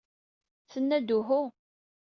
Tenna-d 0.71 1.09
uhu. 1.17 1.41